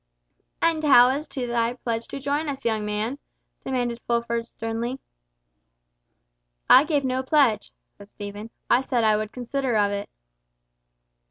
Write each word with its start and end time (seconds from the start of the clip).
"And 0.63 0.83
how 0.83 1.11
as 1.11 1.27
to 1.27 1.45
thy 1.45 1.73
pledge 1.73 2.07
to 2.07 2.19
join 2.19 2.49
us, 2.49 2.65
young 2.65 2.83
man?" 2.87 3.19
demanded 3.63 3.99
Fulford 4.07 4.47
sternly. 4.47 4.99
"I 6.67 6.85
gave 6.85 7.05
no 7.05 7.21
pledge," 7.21 7.71
said 7.99 8.09
Stephen. 8.09 8.49
"I 8.67 8.81
said 8.81 9.03
I 9.03 9.15
would 9.15 9.31
consider 9.31 9.75
of 9.77 9.91
it." 9.91 10.09